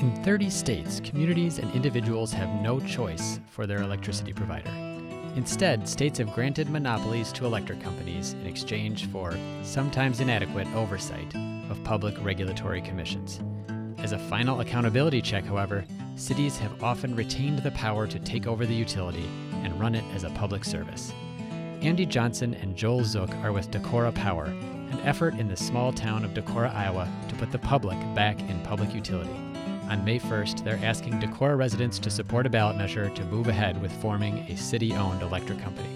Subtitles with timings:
[0.00, 4.70] In 30 states, communities and individuals have no choice for their electricity provider.
[5.34, 11.34] Instead, states have granted monopolies to electric companies in exchange for sometimes inadequate oversight
[11.68, 13.40] of public regulatory commissions.
[13.98, 15.84] As a final accountability check, however,
[16.14, 19.28] cities have often retained the power to take over the utility
[19.64, 21.12] and run it as a public service.
[21.82, 26.24] Andy Johnson and Joel Zook are with Decorah Power, an effort in the small town
[26.24, 29.47] of Decorah, Iowa, to put the public back in public utility.
[29.88, 33.80] On May 1st, they're asking Decorah residents to support a ballot measure to move ahead
[33.80, 35.88] with forming a city owned electric company.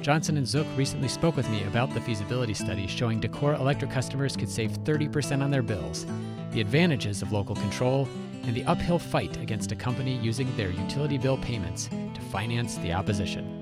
[0.00, 4.38] Johnson and Zook recently spoke with me about the feasibility study showing Decorah electric customers
[4.38, 6.06] could save 30% on their bills,
[6.52, 8.08] the advantages of local control,
[8.44, 12.94] and the uphill fight against a company using their utility bill payments to finance the
[12.94, 13.58] opposition.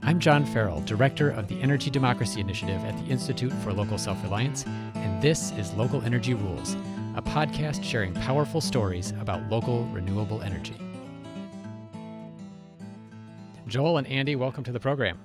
[0.00, 4.22] I'm John Farrell, Director of the Energy Democracy Initiative at the Institute for Local Self
[4.22, 6.76] Reliance, and this is Local Energy Rules
[7.16, 10.76] a podcast sharing powerful stories about local renewable energy.
[13.66, 15.18] Joel and Andy, welcome to the program.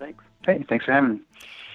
[0.00, 0.24] Thanks.
[0.44, 1.20] Hey, thanks for having me.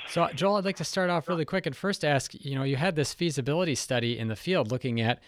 [0.09, 2.75] So, Joel, I'd like to start off really quick and first ask you know, you
[2.75, 5.19] had this feasibility study in the field looking at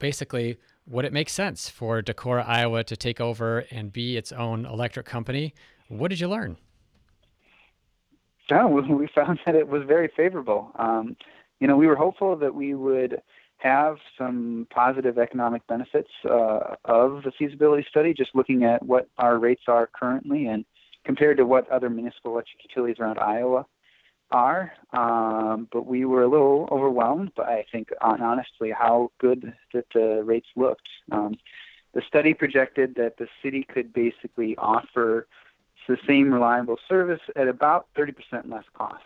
[0.00, 4.66] basically would it make sense for Decorah, Iowa to take over and be its own
[4.66, 5.54] electric company?
[5.88, 6.56] What did you learn?
[8.50, 10.72] Oh, we found that it was very favorable.
[10.74, 11.16] Um,
[11.60, 13.22] you know, we were hopeful that we would
[13.64, 19.38] have some positive economic benefits uh, of the feasibility study, just looking at what our
[19.38, 20.66] rates are currently and
[21.04, 23.64] compared to what other municipal electric utilities around Iowa
[24.30, 24.72] are.
[24.92, 29.86] Um, but we were a little overwhelmed by, I think, on, honestly, how good that
[29.94, 30.88] the rates looked.
[31.10, 31.36] Um,
[31.94, 35.26] the study projected that the city could basically offer
[35.88, 38.14] the same reliable service at about 30%
[38.50, 39.02] less cost.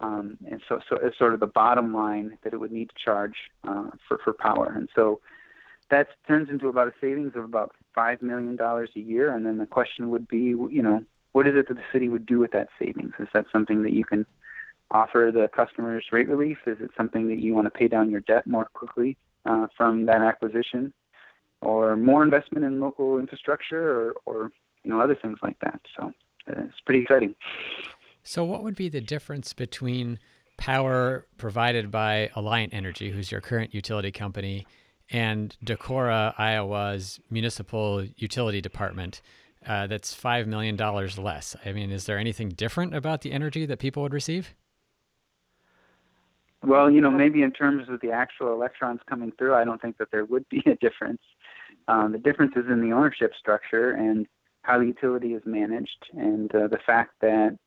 [0.00, 2.94] Um, and so, so it's sort of the bottom line that it would need to
[3.02, 4.72] charge uh, for, for power.
[4.76, 5.20] And so
[5.90, 9.34] that turns into about a savings of about $5 million a year.
[9.34, 12.26] And then the question would be, you know, what is it that the city would
[12.26, 13.14] do with that savings?
[13.18, 14.26] Is that something that you can
[14.90, 16.58] offer the customers rate relief?
[16.66, 20.06] Is it something that you want to pay down your debt more quickly uh, from
[20.06, 20.92] that acquisition?
[21.60, 24.52] Or more investment in local infrastructure or, or
[24.82, 25.80] you know, other things like that.
[25.96, 26.12] So
[26.48, 27.34] uh, it's pretty exciting.
[28.24, 30.18] So, what would be the difference between
[30.56, 34.66] power provided by Alliant Energy, who's your current utility company,
[35.10, 39.20] and Decorah, Iowa's municipal utility department?
[39.66, 41.56] Uh, that's $5 million less.
[41.64, 44.54] I mean, is there anything different about the energy that people would receive?
[46.62, 49.98] Well, you know, maybe in terms of the actual electrons coming through, I don't think
[49.98, 51.20] that there would be a difference.
[51.88, 54.26] Um, the difference is in the ownership structure and
[54.62, 57.58] how the utility is managed, and uh, the fact that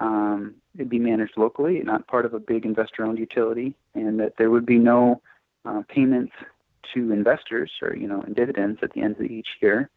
[0.00, 4.50] um, it'd be managed locally, not part of a big investor-owned utility, and that there
[4.50, 5.20] would be no
[5.64, 6.32] uh, payments
[6.94, 9.90] to investors or you know in dividends at the end of each year.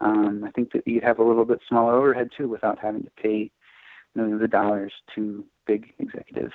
[0.00, 3.10] Um, I think that you'd have a little bit smaller overhead too, without having to
[3.16, 3.50] pay
[4.14, 6.54] millions of dollars to big executives.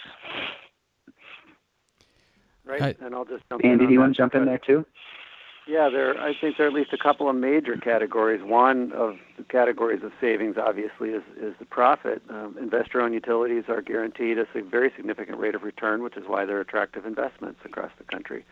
[2.64, 4.86] Right, and I'll just jump Andy, do you want to jump in there too?
[5.68, 6.20] Yeah, there.
[6.20, 8.42] I think there are at least a couple of major categories.
[8.44, 12.22] One of the categories of savings, obviously, is is the profit.
[12.30, 16.62] Um, investor-owned utilities are guaranteed a very significant rate of return, which is why they're
[16.62, 18.44] attractive investments across the country.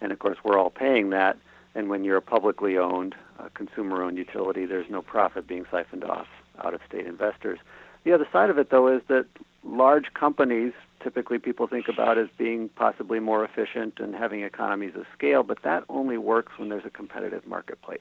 [0.00, 1.36] And of course, we're all paying that.
[1.74, 6.28] And when you're a publicly owned, uh, consumer-owned utility, there's no profit being siphoned off
[6.64, 7.58] out-of-state investors.
[8.04, 9.26] The other side of it, though, is that
[9.64, 10.72] large companies
[11.04, 15.58] typically people think about as being possibly more efficient and having economies of scale, but
[15.62, 18.00] that only works when there's a competitive marketplace.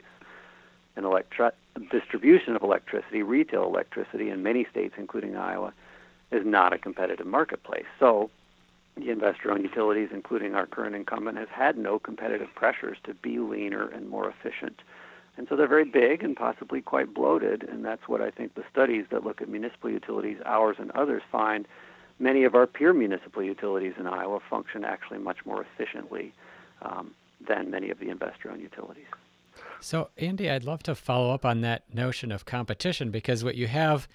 [0.95, 1.51] And electri-
[1.91, 5.73] distribution of electricity, retail electricity in many states, including Iowa,
[6.31, 7.85] is not a competitive marketplace.
[7.99, 8.31] So
[8.95, 13.87] the investor-owned utilities, including our current incumbent, has had no competitive pressures to be leaner
[13.87, 14.81] and more efficient.
[15.35, 18.63] And so they're very big and possibly quite bloated, and that's what I think the
[18.71, 21.67] studies that look at municipal utilities, ours and others, find
[22.19, 26.33] many of our peer municipal utilities in Iowa function actually much more efficiently
[26.81, 27.13] um,
[27.45, 29.05] than many of the investor-owned utilities.
[29.81, 33.67] So, Andy, I'd love to follow up on that notion of competition because what you
[33.67, 34.07] have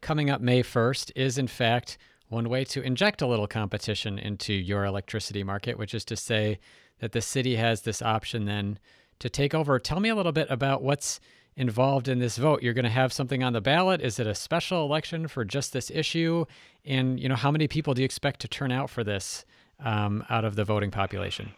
[0.00, 1.98] coming up May 1st is, in fact,
[2.28, 6.58] one way to inject a little competition into your electricity market, which is to say
[7.00, 8.78] that the city has this option then
[9.18, 9.78] to take over.
[9.78, 11.20] Tell me a little bit about what's
[11.56, 12.62] involved in this vote.
[12.62, 14.00] You're going to have something on the ballot.
[14.00, 16.44] Is it a special election for just this issue?
[16.84, 19.44] And you know, how many people do you expect to turn out for this
[19.80, 21.52] um, out of the voting population?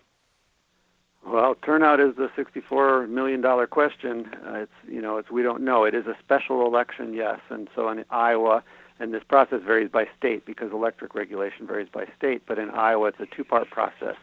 [1.26, 4.30] Well, turnout is the sixty-four million dollar question.
[4.46, 5.84] Uh, it's you know, it's we don't know.
[5.84, 8.62] It is a special election, yes, and so in Iowa,
[8.98, 12.42] and this process varies by state because electric regulation varies by state.
[12.46, 14.16] But in Iowa, it's a two-part process.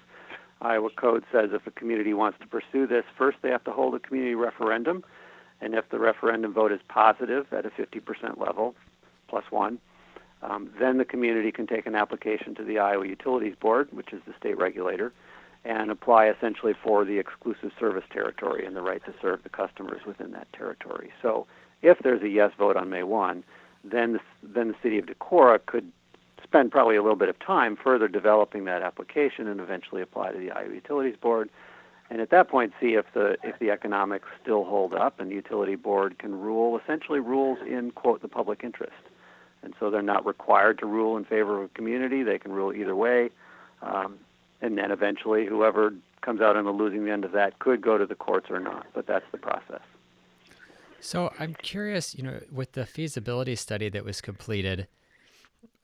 [0.61, 3.93] Iowa code says if a community wants to pursue this, first they have to hold
[3.93, 5.03] a community referendum,
[5.65, 8.75] and if the referendum vote is positive at a 50% level,
[9.27, 9.79] plus one,
[10.43, 14.21] um, then the community can take an application to the Iowa Utilities Board, which is
[14.27, 15.11] the state regulator,
[15.63, 20.01] and apply essentially for the exclusive service territory and the right to serve the customers
[20.05, 21.11] within that territory.
[21.23, 21.47] So
[21.81, 23.43] if there's a yes vote on May 1,
[23.83, 25.91] then the, then the city of Decorah could
[26.43, 30.37] spend probably a little bit of time further developing that application and eventually apply to
[30.37, 31.49] the Iowa Utilities Board.
[32.09, 35.35] And at that point, see if the if the economics still hold up, and the
[35.35, 38.93] utility board can rule essentially rules in quote the public interest.
[39.63, 42.73] And so they're not required to rule in favor of a community; they can rule
[42.73, 43.31] either way.
[43.81, 44.19] Um,
[44.61, 48.05] and then eventually, whoever comes out on the losing end of that could go to
[48.05, 48.85] the courts or not.
[48.93, 49.81] But that's the process.
[50.99, 54.87] So I'm curious, you know, with the feasibility study that was completed,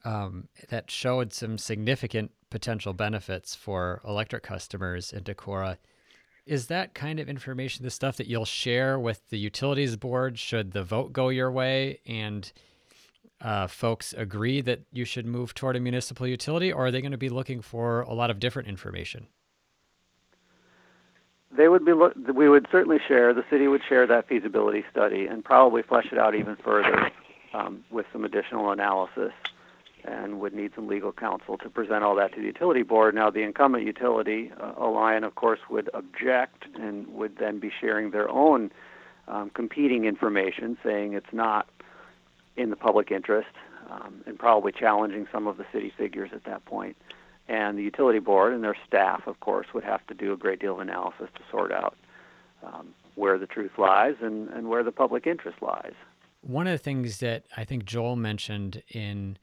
[0.04, 5.76] um, that showed some significant potential benefits for electric customers in Decorah.
[6.44, 10.72] Is that kind of information the stuff that you'll share with the utilities board should
[10.72, 12.52] the vote go your way and
[13.40, 17.12] uh, folks agree that you should move toward a municipal utility, or are they going
[17.12, 19.26] to be looking for a lot of different information?
[21.56, 21.92] They would be.
[21.92, 23.34] Lo- we would certainly share.
[23.34, 27.10] The city would share that feasibility study and probably flesh it out even further
[27.52, 29.32] um, with some additional analysis
[30.04, 33.14] and would need some legal counsel to present all that to the utility board.
[33.14, 38.10] Now, the incumbent utility, uh, Alliant, of course, would object and would then be sharing
[38.10, 38.72] their own
[39.28, 41.68] um, competing information, saying it's not
[42.56, 43.48] in the public interest,
[43.90, 46.96] um, and probably challenging some of the city figures at that point.
[47.48, 50.60] And the utility board and their staff, of course, would have to do a great
[50.60, 51.96] deal of analysis to sort out
[52.62, 55.92] um, where the truth lies and, and where the public interest lies.
[56.40, 59.38] One of the things that I think Joel mentioned in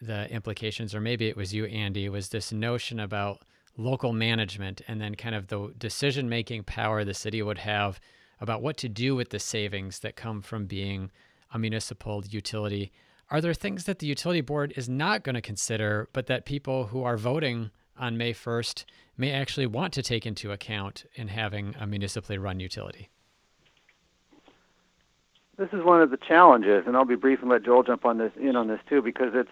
[0.00, 3.42] the implications, or maybe it was you, Andy, was this notion about
[3.76, 8.00] local management and then kind of the decision making power the city would have
[8.40, 11.10] about what to do with the savings that come from being
[11.52, 12.92] a municipal utility.
[13.30, 16.86] Are there things that the utility board is not going to consider, but that people
[16.86, 18.84] who are voting on May 1st
[19.16, 23.08] may actually want to take into account in having a municipally run utility?
[25.56, 28.18] This is one of the challenges, and I'll be brief and let Joel jump on
[28.18, 29.48] this in on this too, because it's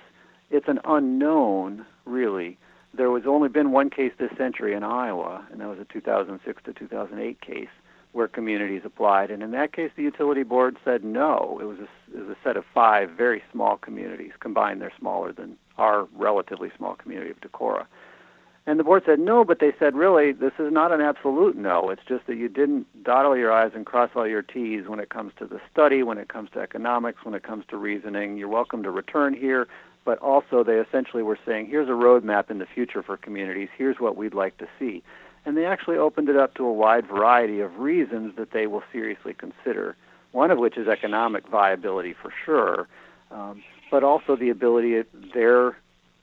[0.54, 2.56] it's an unknown, really.
[2.96, 6.62] There was only been one case this century in Iowa, and that was a 2006
[6.62, 7.68] to 2008 case
[8.12, 9.32] where communities applied.
[9.32, 11.58] And in that case, the utility board said no.
[11.60, 14.30] It was a, it was a set of five very small communities.
[14.38, 17.86] Combined, they're smaller than our relatively small community of Decorah.
[18.66, 21.90] And the board said no, but they said, really, this is not an absolute no.
[21.90, 25.00] It's just that you didn't dot all your I's and cross all your T's when
[25.00, 28.38] it comes to the study, when it comes to economics, when it comes to reasoning.
[28.38, 29.66] You're welcome to return here
[30.04, 33.98] but also they essentially were saying, here's a roadmap in the future for communities, here's
[33.98, 35.02] what we'd like to see.
[35.46, 38.82] And they actually opened it up to a wide variety of reasons that they will
[38.92, 39.96] seriously consider,
[40.32, 42.88] one of which is economic viability for sure,
[43.30, 45.02] um, but also the ability,
[45.34, 45.76] their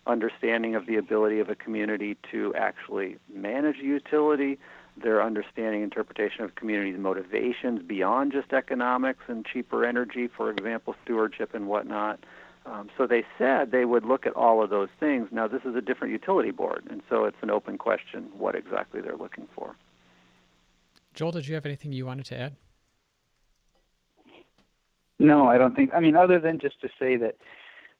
[0.07, 4.57] understanding of the ability of a community to actually manage utility,
[5.01, 11.53] their understanding, interpretation of communities' motivations beyond just economics and cheaper energy, for example, stewardship
[11.53, 12.19] and whatnot.
[12.65, 15.29] Um, so they said they would look at all of those things.
[15.31, 19.01] Now, this is a different utility board, and so it's an open question what exactly
[19.01, 19.75] they're looking for.
[21.15, 22.55] Joel, did you have anything you wanted to add?
[25.17, 25.91] No, I don't think.
[25.93, 27.35] I mean, other than just to say that,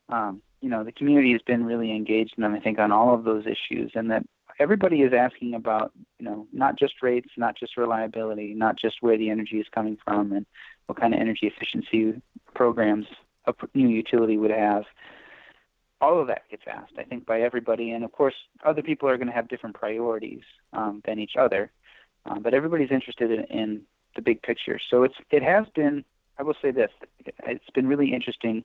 [0.09, 3.13] um, you know, the community has been really engaged in them, I think, on all
[3.13, 4.23] of those issues, and that
[4.59, 9.17] everybody is asking about, you know, not just rates, not just reliability, not just where
[9.17, 10.45] the energy is coming from, and
[10.85, 12.21] what kind of energy efficiency
[12.53, 13.07] programs
[13.47, 14.83] a new utility would have.
[15.99, 18.33] All of that gets asked, I think, by everybody, and of course,
[18.65, 20.41] other people are going to have different priorities
[20.73, 21.71] um, than each other.
[22.25, 23.81] Um, but everybody's interested in, in
[24.15, 24.79] the big picture.
[24.89, 26.03] So it's it has been.
[26.39, 26.89] I will say this:
[27.25, 28.63] it's been really interesting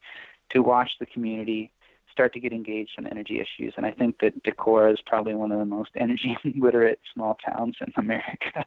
[0.50, 1.72] to watch the community
[2.16, 3.74] start to get engaged on energy issues.
[3.76, 7.76] And I think that Decorah is probably one of the most energy literate small towns
[7.80, 8.64] in America.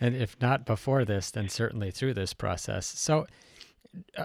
[0.00, 2.86] and if not before this, then certainly through this process.
[2.86, 3.26] So,
[4.16, 4.24] uh,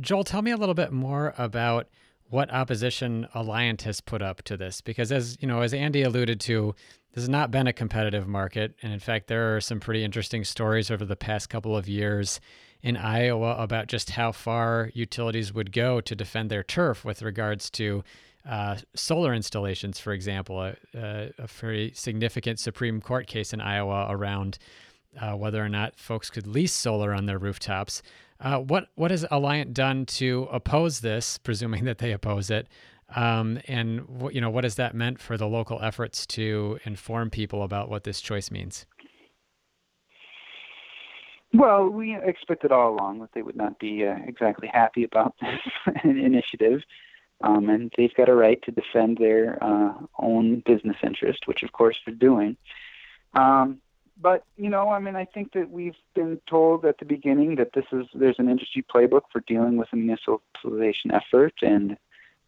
[0.00, 1.88] Joel, tell me a little bit more about
[2.30, 6.40] what opposition Alliant has put up to this, because as you know, as Andy alluded
[6.40, 6.74] to,
[7.12, 10.44] this has not been a competitive market, and in fact, there are some pretty interesting
[10.44, 12.38] stories over the past couple of years
[12.82, 17.70] in Iowa about just how far utilities would go to defend their turf with regards
[17.70, 18.04] to
[18.48, 24.06] uh, solar installations, for example, a, a, a, very significant Supreme Court case in Iowa
[24.08, 24.58] around
[25.20, 28.02] uh, whether or not folks could lease solar on their rooftops.
[28.40, 32.68] Uh, what what has Alliant done to oppose this, presuming that they oppose it,
[33.16, 37.30] Um, and what you know, what has that meant for the local efforts to inform
[37.30, 38.86] people about what this choice means?
[41.54, 45.94] Well, we expected all along that they would not be uh, exactly happy about this
[46.04, 46.82] initiative,
[47.42, 51.72] um, and they've got a right to defend their uh, own business interest, which of
[51.72, 52.56] course they're doing.
[53.34, 53.80] Um,
[54.20, 57.72] but you know, I mean, I think that we've been told at the beginning that
[57.72, 61.96] this is there's an industry playbook for dealing with a municipalization effort, and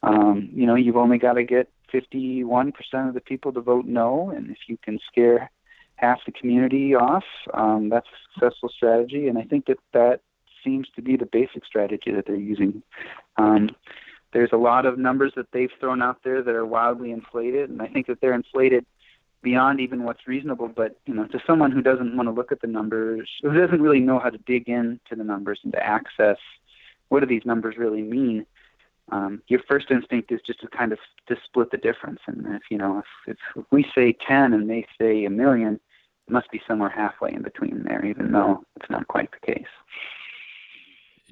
[0.02, 2.72] um, you know, you've only got to get 51%
[3.08, 5.50] of the people to vote no, and if you can scare
[5.96, 9.28] half the community off, um, that's a successful strategy.
[9.28, 10.20] And I think that that
[10.64, 12.82] seems to be the basic strategy that they're using.
[13.36, 13.70] Um,
[14.32, 17.82] there's a lot of numbers that they've thrown out there that are wildly inflated, and
[17.82, 18.86] I think that they're inflated
[19.42, 20.68] beyond even what's reasonable.
[20.68, 23.82] But you know, to someone who doesn't want to look at the numbers, who doesn't
[23.82, 26.38] really know how to dig into the numbers and to access
[27.08, 28.46] what do these numbers really mean,
[29.12, 32.20] um, your first instinct is just to kind of to split the difference.
[32.26, 36.32] And if you know, if, if we say 10 and they say a million, it
[36.32, 39.66] must be somewhere halfway in between there, even though it's not quite the case.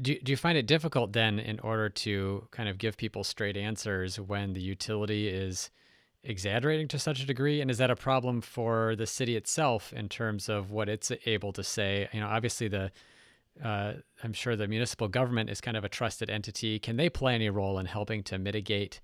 [0.01, 3.57] Do, do you find it difficult then, in order to kind of give people straight
[3.57, 5.71] answers, when the utility is
[6.23, 7.61] exaggerating to such a degree?
[7.61, 11.53] And is that a problem for the city itself in terms of what it's able
[11.53, 12.09] to say?
[12.13, 12.91] You know, obviously the
[13.63, 16.79] uh, I'm sure the municipal government is kind of a trusted entity.
[16.79, 19.01] Can they play any role in helping to mitigate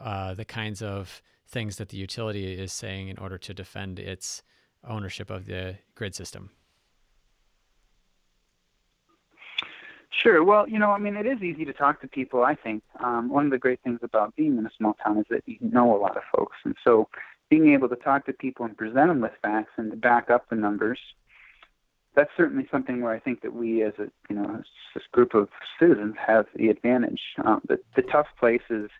[0.00, 4.42] uh, the kinds of things that the utility is saying in order to defend its
[4.86, 6.50] ownership of the grid system?
[10.22, 10.44] Sure.
[10.44, 12.44] Well, you know, I mean, it is easy to talk to people.
[12.44, 15.26] I think um, one of the great things about being in a small town is
[15.30, 17.08] that you know a lot of folks, and so
[17.50, 20.48] being able to talk to people and present them with facts and to back up
[20.48, 20.98] the numbers
[22.14, 24.62] that's certainly something where I think that we, as a you know,
[24.94, 27.20] this group of citizens, have the advantage.
[27.44, 28.90] Um, the the tough place is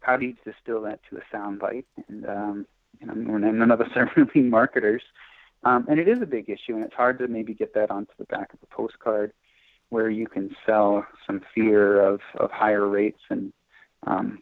[0.00, 1.86] how do you distill that to a sound bite?
[2.08, 2.66] And um,
[3.00, 5.02] you know, none of us are really marketers,
[5.64, 8.12] um, and it is a big issue, and it's hard to maybe get that onto
[8.18, 9.32] the back of a postcard,
[9.90, 13.52] where you can sell some fear of of higher rates and
[14.06, 14.40] um,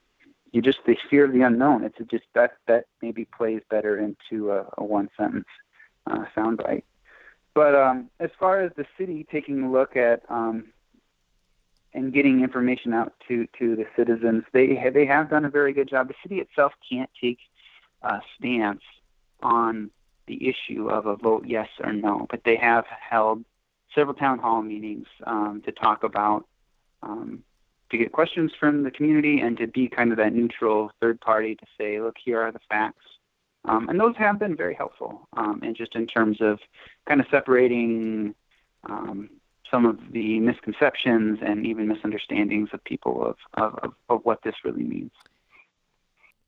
[0.52, 1.84] you just the fear of the unknown.
[1.84, 5.48] It's just that that maybe plays better into a, a one sentence
[6.06, 6.84] uh, soundbite.
[7.54, 10.66] But um, as far as the city taking a look at um,
[11.92, 15.88] and getting information out to, to the citizens, they they have done a very good
[15.88, 16.08] job.
[16.08, 17.38] The city itself can't take
[18.02, 18.82] a stance
[19.42, 19.90] on
[20.26, 23.44] the issue of a vote yes or no, but they have held
[23.94, 26.46] several town hall meetings um, to talk about
[27.02, 27.42] um,
[27.90, 31.54] to get questions from the community and to be kind of that neutral third party
[31.54, 33.04] to say, look, here are the facts.
[33.66, 36.58] Um, and those have been very helpful, um, and just in terms of
[37.06, 38.34] kind of separating
[38.88, 39.30] um,
[39.70, 44.82] some of the misconceptions and even misunderstandings of people of, of, of what this really
[44.82, 45.12] means.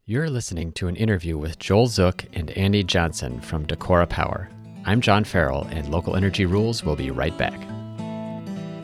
[0.05, 4.49] You're listening to an interview with Joel Zook and Andy Johnson from Decorah Power.
[4.89, 7.59] I'm John Farrell, and Local Energy Rules will be right back.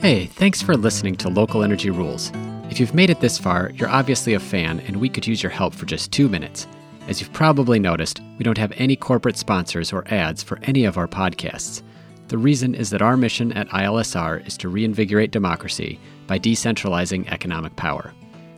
[0.01, 2.33] Hey, thanks for listening to Local Energy Rules.
[2.69, 5.53] If you've made it this far, you're obviously a fan, and we could use your
[5.53, 6.67] help for just two minutes.
[7.07, 10.99] As you've probably noticed, we don't have any corporate sponsors or ads for any of
[10.99, 11.83] our podcasts.
[12.27, 17.77] The reason is that our mission at ILSR is to reinvigorate democracy by decentralizing economic
[17.77, 18.13] power.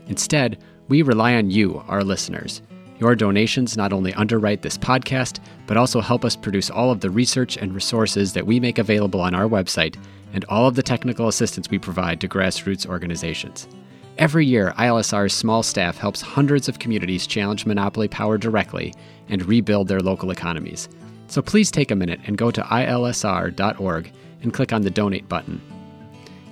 [0.07, 2.63] Instead, we rely on you, our listeners.
[3.05, 7.11] Your donations not only underwrite this podcast, but also help us produce all of the
[7.11, 11.29] research and resources that we make available on our website and all of the technical
[11.29, 13.69] assistance we provide to grassroots organizations.
[14.17, 18.95] Every year, ILSR's small staff helps hundreds of communities challenge monopoly power directly
[19.29, 20.89] and rebuild their local economies.
[21.27, 25.61] So please take a minute and go to ilsr.org and click on the donate button.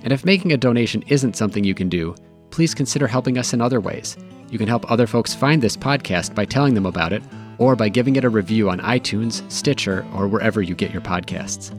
[0.03, 2.13] And if making a donation isn't something you can do,
[2.51, 4.17] please consider helping us in other ways.
[4.53, 7.23] You can help other folks find this podcast by telling them about it
[7.57, 11.71] or by giving it a review on iTunes, Stitcher, or wherever you get your podcasts.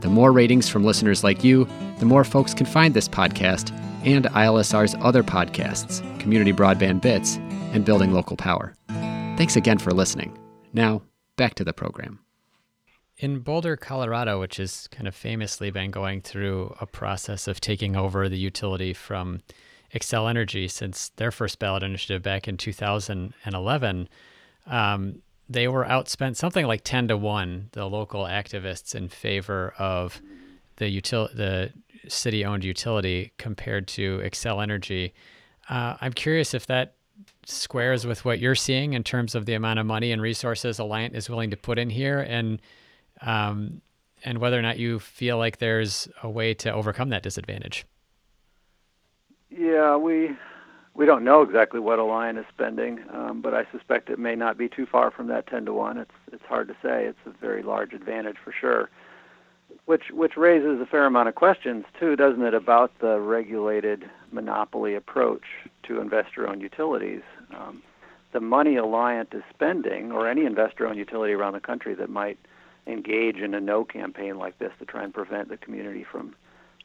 [0.00, 3.70] The more ratings from listeners like you, the more folks can find this podcast
[4.06, 7.36] and ILSR's other podcasts, Community Broadband Bits
[7.74, 8.72] and Building Local Power.
[8.88, 10.34] Thanks again for listening.
[10.72, 11.02] Now,
[11.36, 12.18] back to the program.
[13.18, 17.94] In Boulder, Colorado, which has kind of famously been going through a process of taking
[17.94, 19.42] over the utility from
[19.94, 24.08] Xcel Energy since their first ballot initiative back in 2011,
[24.66, 30.20] um, they were outspent something like 10 to 1, the local activists in favor of
[30.76, 31.72] the util- the
[32.08, 35.12] city owned utility compared to Xcel Energy.
[35.68, 36.94] Uh, I'm curious if that
[37.46, 41.14] squares with what you're seeing in terms of the amount of money and resources Alliant
[41.14, 42.60] is willing to put in here, and
[43.20, 43.82] um,
[44.24, 47.84] and whether or not you feel like there's a way to overcome that disadvantage.
[49.56, 50.36] Yeah, we
[50.94, 54.58] we don't know exactly what Alliant is spending, um, but I suspect it may not
[54.58, 55.98] be too far from that 10 to 1.
[55.98, 57.04] It's it's hard to say.
[57.04, 58.90] It's a very large advantage for sure.
[59.86, 64.94] Which which raises a fair amount of questions too, doesn't it, about the regulated monopoly
[64.94, 65.44] approach
[65.84, 67.22] to investor-owned utilities?
[67.54, 67.82] Um,
[68.32, 72.38] the money Alliant is spending, or any investor-owned utility around the country that might
[72.86, 76.34] engage in a no campaign like this to try and prevent the community from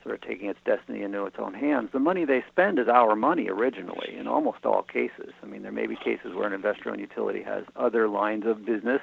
[0.07, 1.89] sort of taking its destiny into its own hands.
[1.91, 5.33] The money they spend is our money originally in almost all cases.
[5.43, 9.01] I mean, there may be cases where an investor-owned utility has other lines of business,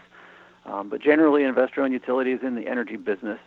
[0.64, 3.38] um, but generally, an investor-owned utility is in the energy business,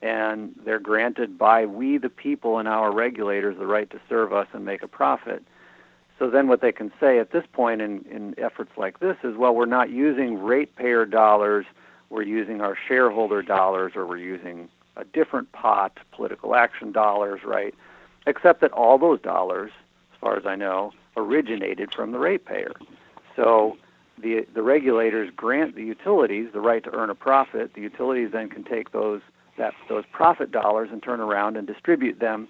[0.00, 4.46] and they're granted by we, the people, and our regulators the right to serve us
[4.52, 5.42] and make a profit.
[6.20, 9.36] So then, what they can say at this point in, in efforts like this is,
[9.36, 11.66] well, we're not using ratepayer dollars
[12.12, 17.74] we're using our shareholder dollars or we're using a different pot, political action dollars, right?
[18.26, 19.70] Except that all those dollars,
[20.12, 22.72] as far as I know, originated from the ratepayer.
[23.36, 23.76] So
[24.18, 27.74] the the regulators grant the utilities the right to earn a profit.
[27.74, 29.20] The utilities then can take those
[29.58, 32.48] that those profit dollars and turn around and distribute them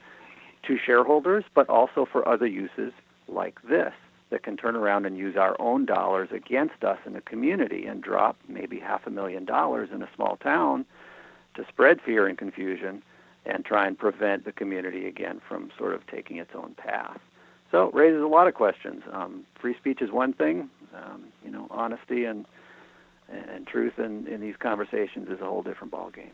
[0.64, 2.92] to shareholders, but also for other uses
[3.28, 3.92] like this
[4.30, 8.02] that can turn around and use our own dollars against us in a community and
[8.02, 10.84] drop maybe half a million dollars in a small town
[11.54, 13.02] to spread fear and confusion
[13.44, 17.18] and try and prevent the community again from sort of taking its own path.
[17.70, 19.02] So it raises a lot of questions.
[19.12, 22.46] Um, free speech is one thing, um, you know, honesty and
[23.28, 26.32] and truth in, in these conversations is a whole different ballgame.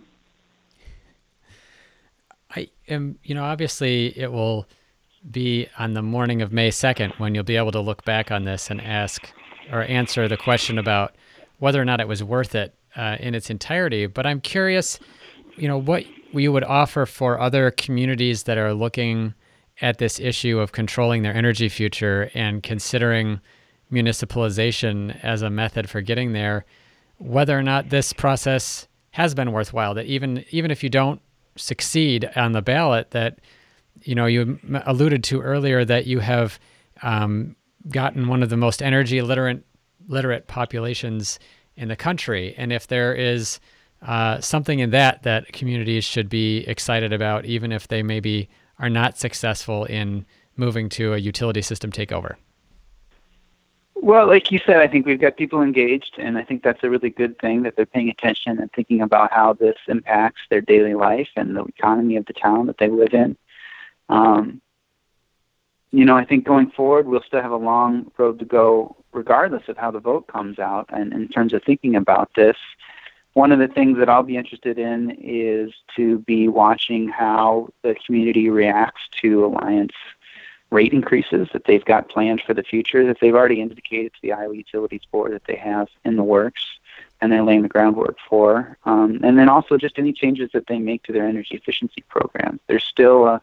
[2.51, 4.67] I am, you know, obviously it will
[5.31, 8.45] be on the morning of May 2nd when you'll be able to look back on
[8.45, 9.33] this and ask
[9.71, 11.15] or answer the question about
[11.59, 14.07] whether or not it was worth it uh, in its entirety.
[14.07, 14.99] But I'm curious,
[15.57, 19.35] you know, what you would offer for other communities that are looking
[19.81, 23.41] at this issue of controlling their energy future and considering
[23.91, 26.65] municipalization as a method for getting there,
[27.19, 29.95] whether or not this process has been worthwhile.
[29.95, 31.23] That even even if you don't
[31.57, 33.39] succeed on the ballot, that
[34.03, 36.59] you know, you alluded to earlier that you have
[37.03, 37.57] um,
[37.89, 39.65] gotten one of the most energy literate
[40.09, 41.39] literate populations
[41.79, 43.61] in the country, and if there is
[44.03, 48.91] uh, something in that that communities should be excited about, even if they maybe are
[48.91, 50.25] not successful in
[50.57, 52.37] moving to a utility system takeover.
[54.01, 56.91] Well, like you said, I think we've got people engaged, and I think that's a
[56.91, 60.95] really good thing that they're paying attention and thinking about how this impacts their daily
[60.95, 63.37] life and the economy of the town that they live in.
[64.09, 64.63] Um,
[65.91, 69.69] you know, I think going forward, we'll still have a long road to go, regardless
[69.69, 70.87] of how the vote comes out.
[70.93, 72.57] And in terms of thinking about this,
[73.33, 77.95] one of the things that I'll be interested in is to be watching how the
[78.05, 79.95] community reacts to Alliant's
[80.71, 84.33] rate increases that they've got planned for the future, that they've already indicated to the
[84.33, 86.63] Iowa Utilities Board that they have in the works
[87.21, 88.77] and they're laying the groundwork for.
[88.85, 92.61] Um, and then also just any changes that they make to their energy efficiency programs.
[92.67, 93.43] There's still a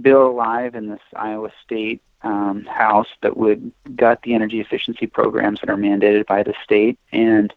[0.00, 5.60] bill alive in this Iowa State um, House that would gut the energy efficiency programs
[5.60, 6.98] that are mandated by the state.
[7.12, 7.52] And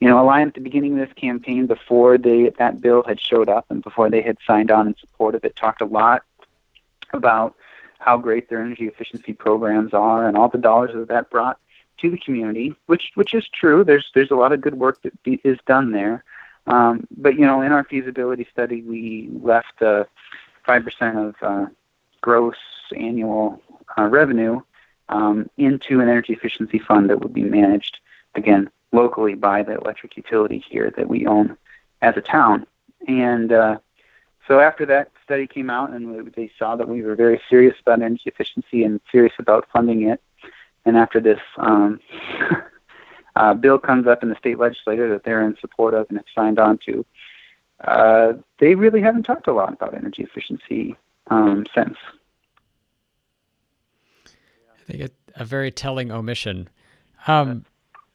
[0.00, 3.48] you know, Alliant at the beginning of this campaign, before they that bill had showed
[3.48, 6.22] up and before they had signed on in support of it, talked a lot
[7.12, 7.54] about
[7.98, 11.58] how great their energy efficiency programs are and all the dollars that that brought
[11.98, 13.84] to the community, which which is true.
[13.84, 16.24] There's there's a lot of good work that be, is done there.
[16.66, 20.04] Um, but you know, in our feasibility study, we left uh,
[20.64, 21.66] five percent of uh,
[22.20, 22.56] gross
[22.96, 23.60] annual
[23.98, 24.60] uh, revenue
[25.08, 27.98] um, into an energy efficiency fund that would be managed
[28.34, 31.56] again locally by the electric utility here that we own
[32.02, 32.66] as a town.
[33.06, 33.78] And uh,
[34.46, 38.02] so after that study came out and they saw that we were very serious about
[38.02, 40.20] energy efficiency and serious about funding it,
[40.84, 42.00] and after this um,
[43.36, 46.26] uh, bill comes up in the state legislature that they're in support of and have
[46.34, 47.04] signed on to,
[47.84, 50.96] uh, they really haven't talked a lot about energy efficiency
[51.30, 51.96] um, sense.
[54.26, 56.68] I think it, a very telling omission.
[57.26, 57.64] Um,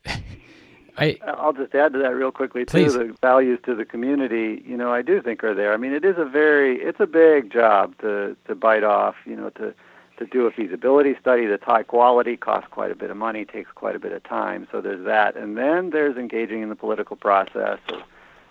[0.97, 2.89] I, I'll just add to that real quickly too.
[2.89, 5.73] The values to the community, you know, I do think are there.
[5.73, 9.15] I mean, it is a very, it's a big job to to bite off.
[9.25, 9.73] You know, to
[10.17, 13.71] to do a feasibility study that's high quality costs quite a bit of money, takes
[13.73, 14.67] quite a bit of time.
[14.71, 17.99] So there's that, and then there's engaging in the political process of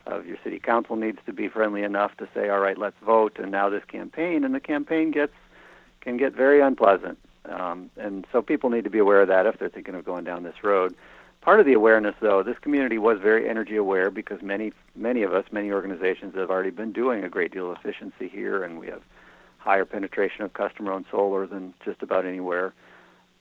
[0.06, 3.38] of your city council needs to be friendly enough to say, all right, let's vote,
[3.38, 5.32] and now this campaign, and the campaign gets
[6.00, 9.58] can get very unpleasant, um, and so people need to be aware of that if
[9.58, 10.94] they're thinking of going down this road.
[11.40, 15.32] Part of the awareness, though, this community was very energy aware because many many of
[15.34, 18.86] us, many organizations have already been doing a great deal of efficiency here, and we
[18.88, 19.02] have
[19.58, 22.72] higher penetration of customer-owned solar than just about anywhere.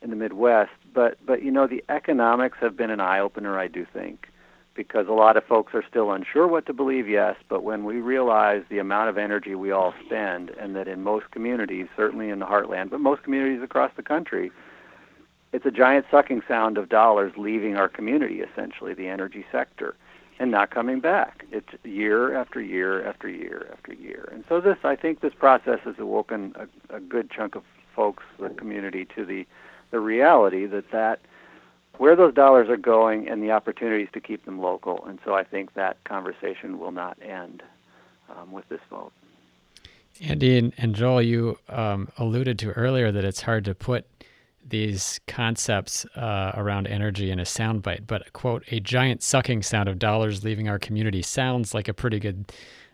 [0.03, 0.71] in the Midwest.
[0.93, 4.27] But but you know the economics have been an eye opener, I do think,
[4.75, 7.07] because a lot of folks are still unsure what to believe.
[7.07, 11.03] Yes, but when we realize the amount of energy we all spend, and that in
[11.03, 14.51] most communities, certainly in the heartland, but most communities across the country,
[15.51, 19.95] it's a giant sucking sound of dollars leaving our community, essentially the energy sector,
[20.39, 21.45] and not coming back.
[21.51, 24.27] It's year after year after year after year.
[24.31, 27.63] And so this, I think, this process has awoken a, a good chunk of
[27.95, 29.45] folks, the community, to the
[29.91, 31.19] the reality that that
[31.97, 35.03] where those dollars are going and the opportunities to keep them local.
[35.05, 37.63] And so I think that conversation will not end
[38.29, 39.11] um, with this vote.
[40.21, 44.05] Andy and, Joel, you um, alluded to earlier that it's hard to put
[44.65, 49.99] these concepts uh, around energy in a soundbite, but quote, a giant sucking sound of
[49.99, 52.51] dollars leaving our community sounds like a pretty good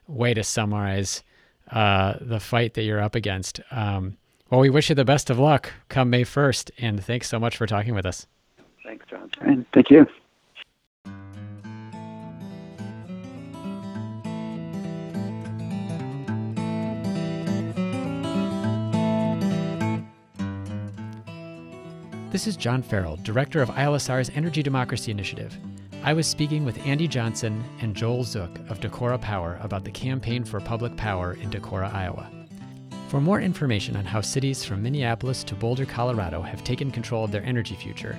[0.07, 1.23] way to summarize
[1.71, 3.59] uh, the fight that you're up against.
[3.69, 4.17] Um,
[4.49, 7.55] well, we wish you the best of luck come May 1st, and thanks so much
[7.55, 8.25] for talking with us.
[9.41, 10.06] And thank you.
[22.32, 25.58] This is John Farrell, Director of ILSR's Energy Democracy Initiative.
[26.04, 30.45] I was speaking with Andy Johnson and Joel Zook of Decorah Power about the campaign
[30.45, 32.32] for public power in Decorah, Iowa.
[33.10, 37.32] For more information on how cities from Minneapolis to Boulder, Colorado have taken control of
[37.32, 38.17] their energy future,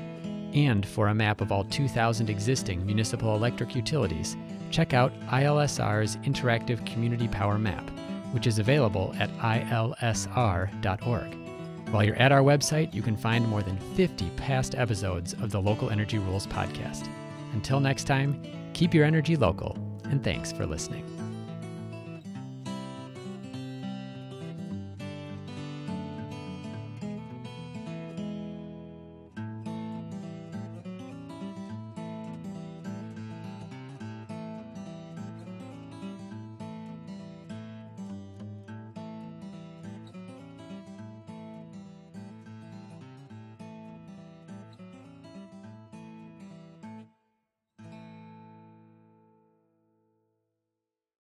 [0.55, 4.37] and for a map of all 2,000 existing municipal electric utilities,
[4.71, 7.89] check out ILSR's Interactive Community Power Map,
[8.33, 10.71] which is available at ilsr.org.
[11.91, 15.61] While you're at our website, you can find more than 50 past episodes of the
[15.61, 17.09] Local Energy Rules podcast.
[17.53, 18.41] Until next time,
[18.75, 21.20] keep your energy local, and thanks for listening.